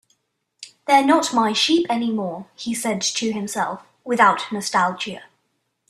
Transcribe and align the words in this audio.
"They're 0.87 1.05
not 1.05 1.31
my 1.31 1.53
sheep 1.53 1.85
anymore," 1.87 2.47
he 2.55 2.73
said 2.73 3.01
to 3.03 3.31
himself, 3.31 3.83
without 4.03 4.51
nostalgia. 4.51 5.25